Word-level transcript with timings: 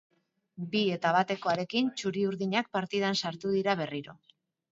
Bi 0.69 0.79
eta 0.93 1.11
batekoarekin, 1.15 1.91
txuri-urdinak 2.01 2.71
partidan 2.79 3.21
sartu 3.27 3.55
dira 3.59 3.79
berriro. 3.85 4.19